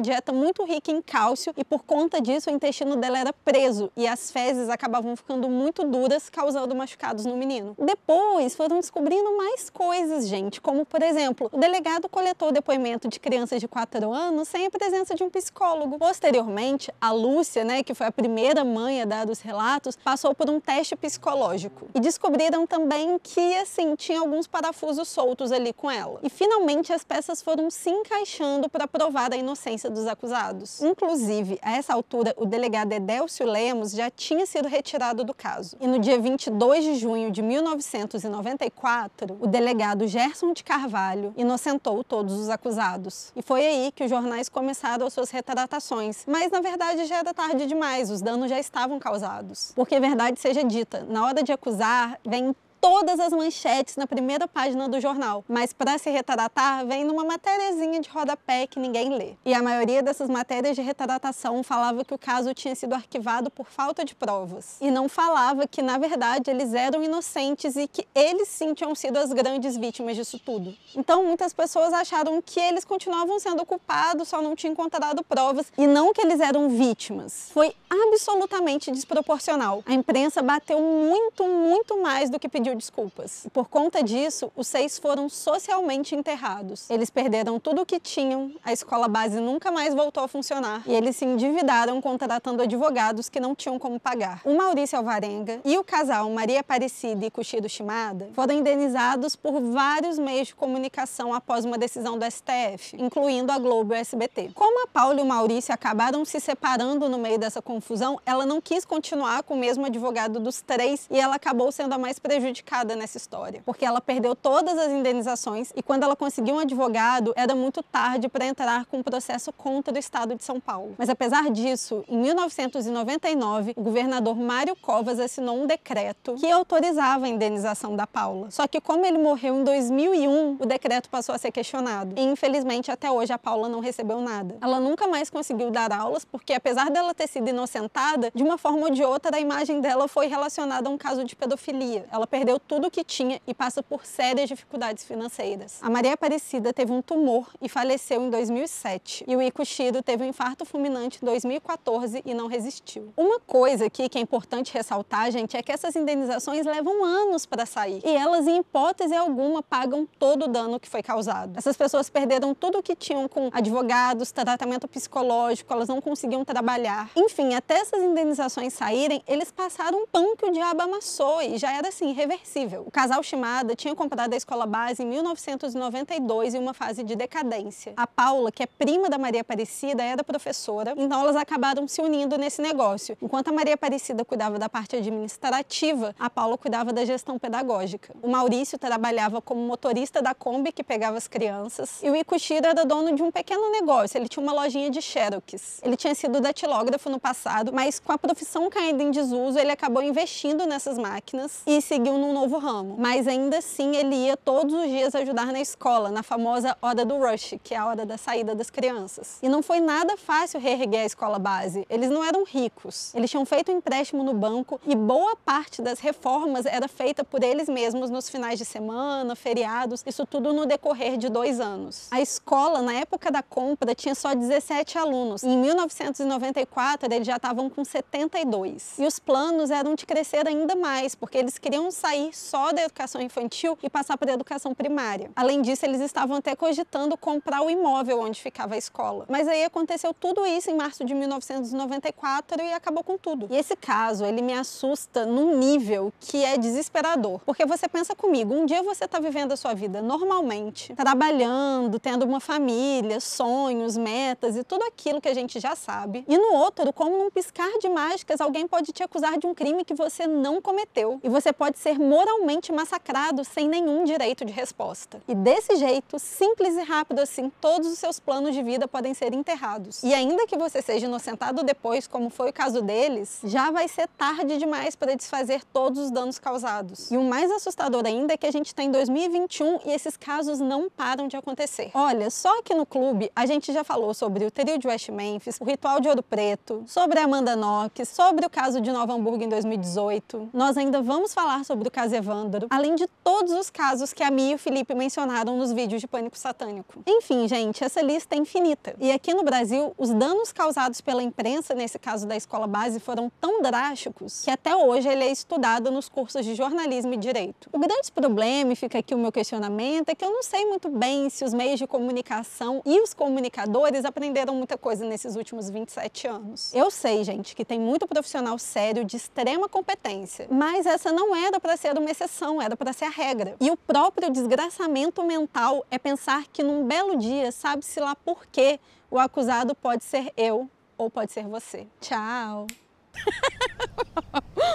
dieta 0.00 0.32
muito 0.32 0.64
rica 0.64 0.90
em 0.90 1.00
cálcio 1.00 1.54
e 1.56 1.64
por 1.64 1.84
conta 1.84 2.20
disso 2.20 2.50
o 2.50 2.52
intestino 2.52 2.96
dela 2.96 3.18
era 3.18 3.32
preso 3.32 3.90
e 3.96 4.06
as 4.06 4.30
fezes 4.30 4.68
acabavam 4.68 5.14
ficando 5.16 5.48
muito 5.48 5.84
duras, 5.84 6.28
causando 6.28 6.74
machucados 6.74 7.24
no 7.24 7.36
menino. 7.36 7.76
Depois 7.78 8.56
foram 8.56 8.80
descobrindo 8.80 9.36
mais 9.36 9.70
coisas, 9.70 10.26
gente, 10.26 10.60
como 10.60 10.84
por 10.84 11.02
exemplo, 11.02 11.48
o 11.52 11.58
delegado 11.58 12.08
coletou 12.08 12.50
depoimento 12.50 13.08
de 13.08 13.20
crianças 13.20 13.60
de 13.60 13.68
4 13.68 14.12
anos 14.12 14.48
sem 14.48 14.66
a 14.66 14.70
presença 14.70 15.14
de 15.14 15.22
um 15.22 15.30
psicólogo. 15.30 15.98
Posteriormente, 15.98 16.92
a 17.00 17.12
Lúcia, 17.12 17.64
né, 17.64 17.82
que 17.84 17.94
foi 17.94 18.06
a 18.06 18.12
primeira 18.12 18.64
mãe 18.64 19.00
a 19.02 19.04
dar 19.04 19.30
os 19.30 19.40
relatos, 19.40 19.96
passou 19.96 20.34
por 20.34 20.50
um 20.50 20.58
teste 20.58 20.96
psicológico 20.96 21.86
e 21.94 22.00
descobriram 22.00 22.66
também 22.66 23.18
que 23.22 23.54
assim, 23.58 23.75
tinha 23.96 24.20
alguns 24.20 24.46
parafusos 24.46 25.08
soltos 25.08 25.50
ali 25.52 25.72
com 25.72 25.90
ela. 25.90 26.20
E 26.22 26.30
finalmente 26.30 26.92
as 26.92 27.02
peças 27.02 27.42
foram 27.42 27.70
se 27.70 27.90
encaixando 27.90 28.68
para 28.68 28.86
provar 28.86 29.32
a 29.32 29.36
inocência 29.36 29.90
dos 29.90 30.06
acusados. 30.06 30.80
Inclusive, 30.80 31.58
a 31.60 31.72
essa 31.76 31.92
altura, 31.92 32.34
o 32.36 32.46
delegado 32.46 32.92
Edélcio 32.92 33.44
Lemos 33.46 33.92
já 33.92 34.10
tinha 34.10 34.46
sido 34.46 34.68
retirado 34.68 35.24
do 35.24 35.34
caso. 35.34 35.76
E 35.80 35.86
no 35.86 35.98
dia 35.98 36.18
22 36.18 36.84
de 36.84 36.94
junho 36.94 37.30
de 37.30 37.42
1994, 37.42 39.36
o 39.40 39.46
delegado 39.46 40.06
Gerson 40.06 40.52
de 40.52 40.62
Carvalho 40.62 41.34
inocentou 41.36 42.02
todos 42.04 42.34
os 42.34 42.48
acusados. 42.48 43.32
E 43.34 43.42
foi 43.42 43.66
aí 43.66 43.92
que 43.92 44.04
os 44.04 44.10
jornais 44.10 44.48
começaram 44.48 45.06
as 45.06 45.12
suas 45.12 45.30
retratações. 45.30 46.24
Mas 46.26 46.50
na 46.50 46.60
verdade 46.60 47.04
já 47.04 47.16
era 47.16 47.34
tarde 47.34 47.66
demais, 47.66 48.10
os 48.10 48.22
danos 48.22 48.48
já 48.48 48.58
estavam 48.58 48.98
causados. 48.98 49.72
Porque 49.74 49.98
verdade 50.00 50.38
seja 50.40 50.62
dita, 50.62 51.04
na 51.08 51.24
hora 51.26 51.42
de 51.42 51.52
acusar, 51.52 52.18
vem 52.24 52.54
todas 52.86 53.18
as 53.18 53.32
manchetes 53.32 53.96
na 53.96 54.06
primeira 54.06 54.46
página 54.46 54.88
do 54.88 55.00
jornal, 55.00 55.44
mas 55.48 55.72
para 55.72 55.98
se 55.98 56.08
retratar 56.08 56.86
vem 56.86 57.02
numa 57.02 57.24
matériazinha 57.24 58.00
de 58.00 58.08
rodapé 58.08 58.64
que 58.68 58.78
ninguém 58.78 59.08
lê. 59.08 59.34
E 59.44 59.52
a 59.52 59.60
maioria 59.60 60.04
dessas 60.04 60.30
matérias 60.30 60.76
de 60.76 60.82
retratação 60.82 61.64
falava 61.64 62.04
que 62.04 62.14
o 62.14 62.18
caso 62.18 62.54
tinha 62.54 62.76
sido 62.76 62.94
arquivado 62.94 63.50
por 63.50 63.66
falta 63.66 64.04
de 64.04 64.14
provas 64.14 64.76
e 64.80 64.88
não 64.88 65.08
falava 65.08 65.66
que 65.66 65.82
na 65.82 65.98
verdade 65.98 66.48
eles 66.48 66.74
eram 66.74 67.02
inocentes 67.02 67.74
e 67.74 67.88
que 67.88 68.06
eles 68.14 68.46
sim 68.46 68.72
tinham 68.72 68.94
sido 68.94 69.16
as 69.16 69.32
grandes 69.32 69.76
vítimas 69.76 70.14
disso 70.14 70.38
tudo. 70.38 70.72
Então 70.94 71.24
muitas 71.24 71.52
pessoas 71.52 71.92
acharam 71.92 72.40
que 72.40 72.60
eles 72.60 72.84
continuavam 72.84 73.40
sendo 73.40 73.66
culpados, 73.66 74.28
só 74.28 74.40
não 74.40 74.54
tinham 74.54 74.74
encontrado 74.74 75.24
provas 75.24 75.72
e 75.76 75.88
não 75.88 76.12
que 76.12 76.20
eles 76.20 76.38
eram 76.38 76.68
vítimas. 76.68 77.50
Foi 77.52 77.74
absolutamente 77.90 78.92
desproporcional. 78.92 79.82
A 79.84 79.92
imprensa 79.92 80.40
bateu 80.40 80.80
muito, 80.80 81.42
muito 81.42 82.00
mais 82.00 82.30
do 82.30 82.38
que 82.38 82.48
pediu 82.48 82.75
desculpas. 82.76 83.46
Por 83.52 83.68
conta 83.68 84.02
disso, 84.02 84.50
os 84.56 84.66
seis 84.66 84.98
foram 84.98 85.28
socialmente 85.28 86.14
enterrados. 86.14 86.88
Eles 86.90 87.10
perderam 87.10 87.58
tudo 87.58 87.82
o 87.82 87.86
que 87.86 87.98
tinham, 87.98 88.52
a 88.64 88.72
escola 88.72 89.08
base 89.08 89.40
nunca 89.40 89.70
mais 89.70 89.94
voltou 89.94 90.22
a 90.22 90.28
funcionar 90.28 90.82
e 90.86 90.92
eles 90.92 91.16
se 91.16 91.24
endividaram 91.24 92.00
contratando 92.00 92.62
advogados 92.62 93.28
que 93.28 93.40
não 93.40 93.54
tinham 93.54 93.78
como 93.78 93.98
pagar. 93.98 94.40
O 94.44 94.56
Maurício 94.56 94.98
Alvarenga 94.98 95.60
e 95.64 95.76
o 95.78 95.84
casal 95.84 96.30
Maria 96.30 96.60
Aparecida 96.60 97.26
e 97.26 97.30
Cuxido 97.30 97.68
Shimada 97.68 98.30
foram 98.34 98.54
indenizados 98.54 99.34
por 99.34 99.60
vários 99.60 100.18
meios 100.18 100.48
de 100.48 100.54
comunicação 100.54 101.32
após 101.32 101.64
uma 101.64 101.78
decisão 101.78 102.18
do 102.18 102.24
STF, 102.30 102.96
incluindo 102.98 103.52
a 103.52 103.58
Globo 103.58 103.94
e 103.94 103.96
o 103.96 104.00
SBT. 104.00 104.50
Como 104.54 104.84
a 104.84 104.86
Paula 104.86 105.20
e 105.20 105.22
o 105.22 105.26
Maurício 105.26 105.72
acabaram 105.72 106.24
se 106.24 106.40
separando 106.40 107.08
no 107.08 107.18
meio 107.18 107.38
dessa 107.38 107.62
confusão, 107.62 108.20
ela 108.26 108.44
não 108.44 108.60
quis 108.60 108.84
continuar 108.84 109.42
com 109.42 109.54
o 109.54 109.58
mesmo 109.58 109.86
advogado 109.86 110.38
dos 110.40 110.60
três 110.60 111.06
e 111.10 111.18
ela 111.18 111.36
acabou 111.36 111.70
sendo 111.72 111.92
a 111.94 111.98
mais 111.98 112.18
prejudicada 112.18 112.65
prejudicada 112.66 112.96
nessa 112.96 113.16
história, 113.16 113.62
porque 113.64 113.84
ela 113.84 114.00
perdeu 114.00 114.34
todas 114.34 114.76
as 114.76 114.90
indenizações 114.90 115.72
e 115.76 115.82
quando 115.82 116.02
ela 116.02 116.16
conseguiu 116.16 116.56
um 116.56 116.58
advogado, 116.58 117.32
era 117.36 117.54
muito 117.54 117.82
tarde 117.82 118.28
para 118.28 118.44
entrar 118.44 118.84
com 118.86 118.98
um 118.98 119.02
processo 119.02 119.52
contra 119.52 119.94
o 119.94 119.98
estado 119.98 120.34
de 120.34 120.42
São 120.42 120.60
Paulo. 120.60 120.94
Mas 120.98 121.08
apesar 121.08 121.50
disso, 121.50 122.04
em 122.08 122.18
1999, 122.18 123.74
o 123.76 123.82
governador 123.82 124.36
Mário 124.36 124.74
Covas 124.76 125.20
assinou 125.20 125.62
um 125.62 125.66
decreto 125.66 126.34
que 126.34 126.50
autorizava 126.50 127.26
a 127.26 127.28
indenização 127.28 127.94
da 127.94 128.06
Paula. 128.06 128.50
Só 128.50 128.66
que 128.66 128.80
como 128.80 129.06
ele 129.06 129.18
morreu 129.18 129.56
em 129.56 129.64
2001, 129.64 130.56
o 130.60 130.66
decreto 130.66 131.08
passou 131.08 131.34
a 131.34 131.38
ser 131.38 131.52
questionado. 131.52 132.14
E 132.16 132.22
infelizmente 132.22 132.90
até 132.90 133.10
hoje 133.10 133.32
a 133.32 133.38
Paula 133.38 133.68
não 133.68 133.80
recebeu 133.80 134.20
nada. 134.20 134.56
Ela 134.60 134.80
nunca 134.80 135.06
mais 135.06 135.30
conseguiu 135.30 135.70
dar 135.70 135.92
aulas 135.92 136.24
porque 136.24 136.52
apesar 136.52 136.90
dela 136.90 137.14
ter 137.14 137.28
sido 137.28 137.48
inocentada, 137.48 138.30
de 138.34 138.42
uma 138.42 138.58
forma 138.58 138.86
ou 138.86 138.90
de 138.90 139.04
outra 139.04 139.36
a 139.36 139.40
imagem 139.40 139.80
dela 139.80 140.08
foi 140.08 140.26
relacionada 140.26 140.88
a 140.88 140.92
um 140.92 140.98
caso 140.98 141.24
de 141.24 141.36
pedofilia. 141.36 142.06
Ela 142.10 142.26
perdeu 142.26 142.45
perdeu 142.46 142.60
tudo 142.60 142.86
o 142.86 142.90
que 142.90 143.02
tinha 143.02 143.40
e 143.44 143.52
passa 143.52 143.82
por 143.82 144.06
sérias 144.06 144.48
dificuldades 144.48 145.02
financeiras. 145.02 145.80
A 145.82 145.90
Maria 145.90 146.12
Aparecida 146.12 146.72
teve 146.72 146.92
um 146.92 147.02
tumor 147.02 147.48
e 147.60 147.68
faleceu 147.68 148.22
em 148.22 148.30
2007. 148.30 149.24
E 149.26 149.34
o 149.34 149.42
Ico 149.42 149.62
teve 150.04 150.22
um 150.22 150.28
infarto 150.28 150.64
fulminante 150.64 151.18
em 151.20 151.26
2014 151.26 152.22
e 152.24 152.34
não 152.34 152.46
resistiu. 152.46 153.12
Uma 153.16 153.40
coisa 153.40 153.86
aqui 153.86 154.08
que 154.08 154.16
é 154.16 154.20
importante 154.20 154.72
ressaltar, 154.72 155.32
gente, 155.32 155.56
é 155.56 155.62
que 155.62 155.72
essas 155.72 155.96
indenizações 155.96 156.64
levam 156.64 157.04
anos 157.04 157.44
para 157.44 157.66
sair. 157.66 158.00
E 158.04 158.16
elas, 158.16 158.46
em 158.46 158.58
hipótese 158.58 159.16
alguma, 159.16 159.60
pagam 159.60 160.06
todo 160.18 160.44
o 160.44 160.48
dano 160.48 160.78
que 160.78 160.88
foi 160.88 161.02
causado. 161.02 161.58
Essas 161.58 161.76
pessoas 161.76 162.08
perderam 162.08 162.54
tudo 162.54 162.78
o 162.78 162.82
que 162.82 162.94
tinham 162.94 163.26
com 163.26 163.50
advogados, 163.52 164.30
tratamento 164.30 164.86
psicológico, 164.86 165.72
elas 165.72 165.88
não 165.88 166.00
conseguiam 166.00 166.44
trabalhar. 166.44 167.10
Enfim, 167.16 167.54
até 167.54 167.78
essas 167.78 168.00
indenizações 168.00 168.72
saírem, 168.72 169.20
eles 169.26 169.50
passaram 169.50 170.02
um 170.02 170.06
pão 170.06 170.36
que 170.36 170.46
o 170.46 170.52
diabo 170.52 170.82
amassou 170.82 171.42
e 171.42 171.58
já 171.58 171.72
era 171.72 171.88
assim, 171.88 172.12
irreversível. 172.36 172.82
O 172.86 172.90
casal 172.90 173.22
Shimada 173.22 173.74
tinha 173.74 173.94
comprado 173.94 174.32
a 174.32 174.36
escola 174.36 174.66
base 174.66 175.02
em 175.02 175.06
1992 175.06 176.54
em 176.54 176.58
uma 176.58 176.74
fase 176.74 177.02
de 177.02 177.16
decadência. 177.16 177.92
A 177.96 178.06
Paula, 178.06 178.52
que 178.52 178.62
é 178.62 178.66
prima 178.66 179.08
da 179.08 179.18
Maria 179.18 179.40
Aparecida, 179.40 180.02
era 180.02 180.22
professora, 180.22 180.94
então 180.96 181.20
elas 181.20 181.36
acabaram 181.36 181.86
se 181.88 182.00
unindo 182.00 182.36
nesse 182.36 182.60
negócio. 182.60 183.16
Enquanto 183.20 183.48
a 183.48 183.52
Maria 183.52 183.74
Aparecida 183.74 184.24
cuidava 184.24 184.58
da 184.58 184.68
parte 184.68 184.96
administrativa, 184.96 186.14
a 186.18 186.30
Paula 186.30 186.58
cuidava 186.58 186.92
da 186.92 187.04
gestão 187.04 187.38
pedagógica. 187.38 188.14
O 188.22 188.28
Maurício 188.28 188.78
trabalhava 188.78 189.40
como 189.40 189.60
motorista 189.60 190.20
da 190.20 190.34
Kombi 190.34 190.72
que 190.72 190.82
pegava 190.82 191.16
as 191.16 191.26
crianças 191.26 192.02
e 192.02 192.10
o 192.10 192.16
Ikushiro 192.16 192.66
era 192.66 192.84
dono 192.84 193.14
de 193.14 193.22
um 193.22 193.30
pequeno 193.30 193.70
negócio, 193.70 194.18
ele 194.18 194.28
tinha 194.28 194.42
uma 194.42 194.52
lojinha 194.52 194.90
de 194.90 195.00
xerox. 195.00 195.80
Ele 195.82 195.96
tinha 195.96 196.14
sido 196.14 196.40
datilógrafo 196.40 197.08
no 197.08 197.18
passado, 197.18 197.72
mas 197.72 197.98
com 197.98 198.12
a 198.12 198.18
profissão 198.18 198.68
caindo 198.68 199.00
em 199.02 199.10
desuso, 199.10 199.58
ele 199.58 199.70
acabou 199.70 200.02
investindo 200.02 200.66
nessas 200.66 200.98
máquinas 200.98 201.62
e 201.66 201.80
seguiu 201.80 202.18
no 202.18 202.25
num 202.26 202.32
novo 202.32 202.58
ramo, 202.58 202.96
mas 202.98 203.28
ainda 203.28 203.58
assim 203.58 203.94
ele 203.94 204.14
ia 204.16 204.36
todos 204.36 204.74
os 204.74 204.88
dias 204.88 205.14
ajudar 205.14 205.46
na 205.46 205.60
escola, 205.60 206.10
na 206.10 206.22
famosa 206.22 206.76
hora 206.82 207.04
do 207.04 207.18
rush, 207.18 207.54
que 207.62 207.74
é 207.74 207.76
a 207.76 207.86
hora 207.86 208.04
da 208.04 208.18
saída 208.18 208.54
das 208.54 208.68
crianças. 208.68 209.38
E 209.42 209.48
não 209.48 209.62
foi 209.62 209.80
nada 209.80 210.16
fácil 210.16 210.58
reerguer 210.58 211.02
a 211.02 211.06
escola 211.06 211.38
base. 211.38 211.86
Eles 211.88 212.10
não 212.10 212.24
eram 212.24 212.44
ricos. 212.44 213.14
Eles 213.14 213.30
tinham 213.30 213.46
feito 213.46 213.70
um 213.70 213.76
empréstimo 213.76 214.24
no 214.24 214.34
banco 214.34 214.80
e 214.86 214.96
boa 214.96 215.36
parte 215.36 215.80
das 215.80 216.00
reformas 216.00 216.66
era 216.66 216.88
feita 216.88 217.22
por 217.22 217.44
eles 217.44 217.68
mesmos 217.68 218.10
nos 218.10 218.28
finais 218.28 218.58
de 218.58 218.64
semana, 218.64 219.36
feriados, 219.36 220.02
isso 220.04 220.26
tudo 220.26 220.52
no 220.52 220.66
decorrer 220.66 221.16
de 221.16 221.28
dois 221.28 221.60
anos. 221.60 222.08
A 222.10 222.20
escola, 222.20 222.82
na 222.82 222.94
época 222.94 223.30
da 223.30 223.42
compra, 223.42 223.94
tinha 223.94 224.14
só 224.14 224.34
17 224.34 224.98
alunos. 224.98 225.44
Em 225.44 225.56
1994, 225.56 227.12
eles 227.12 227.26
já 227.26 227.36
estavam 227.36 227.70
com 227.70 227.84
72. 227.84 228.98
E 228.98 229.06
os 229.06 229.18
planos 229.18 229.70
eram 229.70 229.94
de 229.94 230.04
crescer 230.04 230.46
ainda 230.48 230.74
mais, 230.74 231.14
porque 231.14 231.38
eles 231.38 231.58
queriam 231.58 231.90
sair 231.90 232.15
só 232.32 232.72
da 232.72 232.82
educação 232.82 233.20
infantil 233.20 233.78
e 233.82 233.90
passar 233.90 234.16
para 234.16 234.30
a 234.30 234.34
educação 234.34 234.74
primária. 234.74 235.30
Além 235.34 235.62
disso, 235.62 235.84
eles 235.84 236.00
estavam 236.00 236.36
até 236.36 236.54
cogitando 236.54 237.16
comprar 237.16 237.62
o 237.62 237.70
imóvel 237.70 238.20
onde 238.20 238.40
ficava 238.40 238.74
a 238.74 238.78
escola. 238.78 239.24
Mas 239.28 239.48
aí 239.48 239.64
aconteceu 239.64 240.12
tudo 240.14 240.46
isso 240.46 240.70
em 240.70 240.74
março 240.74 241.04
de 241.04 241.14
1994 241.14 242.62
e 242.62 242.72
acabou 242.72 243.02
com 243.04 243.16
tudo. 243.18 243.48
E 243.50 243.56
esse 243.56 243.76
caso, 243.76 244.24
ele 244.24 244.42
me 244.42 244.52
assusta 244.52 245.24
num 245.26 245.56
nível 245.58 246.12
que 246.20 246.44
é 246.44 246.56
desesperador. 246.56 247.40
Porque 247.44 247.64
você 247.64 247.88
pensa 247.88 248.14
comigo, 248.14 248.54
um 248.54 248.66
dia 248.66 248.82
você 248.82 249.04
está 249.04 249.18
vivendo 249.18 249.52
a 249.52 249.56
sua 249.56 249.74
vida 249.74 250.00
normalmente, 250.02 250.94
trabalhando, 250.94 251.98
tendo 251.98 252.24
uma 252.24 252.40
família, 252.40 253.20
sonhos, 253.20 253.96
metas 253.96 254.56
e 254.56 254.64
tudo 254.64 254.84
aquilo 254.84 255.20
que 255.20 255.28
a 255.28 255.34
gente 255.34 255.60
já 255.60 255.74
sabe. 255.74 256.24
E 256.28 256.38
no 256.38 256.54
outro, 256.54 256.92
como 256.92 257.16
num 257.16 257.30
piscar 257.30 257.78
de 257.78 257.88
mágicas, 257.88 258.40
alguém 258.40 258.66
pode 258.66 258.92
te 258.92 259.02
acusar 259.02 259.38
de 259.38 259.46
um 259.46 259.54
crime 259.54 259.84
que 259.84 259.94
você 259.94 260.26
não 260.26 260.60
cometeu. 260.60 261.20
E 261.22 261.28
você 261.28 261.52
pode 261.52 261.78
ser 261.78 261.98
moralmente 262.06 262.72
massacrado 262.72 263.44
sem 263.44 263.68
nenhum 263.68 264.04
direito 264.04 264.44
de 264.44 264.52
resposta. 264.52 265.20
E 265.26 265.34
desse 265.34 265.76
jeito, 265.76 266.18
simples 266.18 266.76
e 266.76 266.82
rápido 266.82 267.20
assim, 267.20 267.50
todos 267.60 267.88
os 267.88 267.98
seus 267.98 268.20
planos 268.20 268.54
de 268.54 268.62
vida 268.62 268.86
podem 268.86 269.12
ser 269.12 269.34
enterrados. 269.34 270.02
E 270.02 270.14
ainda 270.14 270.46
que 270.46 270.56
você 270.56 270.80
seja 270.80 271.06
inocentado 271.06 271.62
depois, 271.64 272.06
como 272.06 272.30
foi 272.30 272.50
o 272.50 272.52
caso 272.52 272.80
deles, 272.80 273.40
já 273.44 273.70
vai 273.70 273.88
ser 273.88 274.08
tarde 274.16 274.56
demais 274.56 274.94
para 274.94 275.16
desfazer 275.16 275.64
todos 275.72 276.04
os 276.04 276.10
danos 276.10 276.38
causados. 276.38 277.10
E 277.10 277.16
o 277.16 277.22
mais 277.22 277.50
assustador 277.50 278.04
ainda 278.06 278.34
é 278.34 278.36
que 278.36 278.46
a 278.46 278.52
gente 278.52 278.66
está 278.66 278.82
em 278.82 278.90
2021 278.90 279.80
e 279.86 279.90
esses 279.90 280.16
casos 280.16 280.60
não 280.60 280.88
param 280.88 281.26
de 281.26 281.36
acontecer. 281.36 281.90
Olha, 281.94 282.30
só 282.30 282.60
aqui 282.60 282.74
no 282.74 282.86
clube 282.86 283.30
a 283.34 283.46
gente 283.46 283.72
já 283.72 283.82
falou 283.82 284.14
sobre 284.14 284.44
o 284.44 284.50
trio 284.50 284.78
de 284.78 284.86
West 284.86 285.08
Memphis, 285.08 285.58
o 285.60 285.64
ritual 285.64 286.00
de 286.00 286.08
Ouro 286.08 286.22
Preto, 286.22 286.84
sobre 286.86 287.18
a 287.18 287.24
Amanda 287.24 287.56
Knox, 287.56 288.08
sobre 288.08 288.46
o 288.46 288.50
caso 288.50 288.80
de 288.80 288.92
Nova 288.92 289.12
Hamburgo 289.12 289.42
em 289.42 289.48
2018. 289.48 290.50
Nós 290.52 290.76
ainda 290.76 291.02
vamos 291.02 291.34
falar 291.34 291.64
sobre 291.64 291.88
o 291.88 291.90
caso 291.96 292.14
Evandro, 292.14 292.66
além 292.68 292.94
de 292.94 293.06
todos 293.24 293.54
os 293.54 293.70
casos 293.70 294.12
que 294.12 294.22
a 294.22 294.30
Mia 294.30 294.52
e 294.52 294.54
o 294.56 294.58
Felipe 294.58 294.94
mencionaram 294.94 295.56
nos 295.56 295.72
vídeos 295.72 295.98
de 295.98 296.06
Pânico 296.06 296.36
Satânico. 296.36 297.02
Enfim, 297.06 297.48
gente, 297.48 297.82
essa 297.82 298.02
lista 298.02 298.34
é 298.34 298.38
infinita. 298.38 298.94
E 299.00 299.10
aqui 299.10 299.32
no 299.32 299.42
Brasil, 299.42 299.94
os 299.96 300.10
danos 300.10 300.52
causados 300.52 301.00
pela 301.00 301.22
imprensa 301.22 301.74
nesse 301.74 301.98
caso 301.98 302.26
da 302.26 302.36
escola 302.36 302.66
base 302.66 303.00
foram 303.00 303.32
tão 303.40 303.62
drásticos 303.62 304.42
que 304.44 304.50
até 304.50 304.76
hoje 304.76 305.08
ele 305.08 305.24
é 305.24 305.32
estudado 305.32 305.90
nos 305.90 306.06
cursos 306.06 306.44
de 306.44 306.54
jornalismo 306.54 307.14
e 307.14 307.16
direito. 307.16 307.70
O 307.72 307.78
grande 307.78 308.12
problema, 308.12 308.74
e 308.74 308.76
fica 308.76 308.98
aqui 308.98 309.14
o 309.14 309.18
meu 309.18 309.32
questionamento, 309.32 310.10
é 310.10 310.14
que 310.14 310.22
eu 310.22 310.30
não 310.30 310.42
sei 310.42 310.66
muito 310.66 310.90
bem 310.90 311.30
se 311.30 311.46
os 311.46 311.54
meios 311.54 311.78
de 311.78 311.86
comunicação 311.86 312.82
e 312.84 313.00
os 313.00 313.14
comunicadores 313.14 314.04
aprenderam 314.04 314.54
muita 314.54 314.76
coisa 314.76 315.02
nesses 315.06 315.34
últimos 315.34 315.70
27 315.70 316.28
anos. 316.28 316.74
Eu 316.74 316.90
sei, 316.90 317.24
gente, 317.24 317.56
que 317.56 317.64
tem 317.64 317.80
muito 317.80 318.06
profissional 318.06 318.58
sério 318.58 319.02
de 319.02 319.16
extrema 319.16 319.66
competência, 319.66 320.46
mas 320.50 320.84
essa 320.84 321.10
não 321.10 321.34
era 321.34 321.58
para 321.58 321.74
ser 321.86 321.98
uma 321.98 322.10
exceção, 322.10 322.60
era 322.60 322.76
para 322.76 322.92
ser 322.92 323.04
a 323.04 323.08
regra. 323.08 323.54
E 323.60 323.70
o 323.70 323.76
próprio 323.76 324.28
desgraçamento 324.28 325.22
mental 325.22 325.86
é 325.88 325.98
pensar 325.98 326.44
que 326.52 326.60
num 326.60 326.84
belo 326.84 327.16
dia, 327.16 327.52
sabe-se 327.52 328.00
lá 328.00 328.16
por 328.16 328.44
quê, 328.46 328.80
o 329.08 329.20
acusado 329.20 329.72
pode 329.72 330.02
ser 330.02 330.32
eu 330.36 330.68
ou 330.98 331.08
pode 331.08 331.32
ser 331.32 331.46
você. 331.46 331.86
Tchau! 332.00 332.66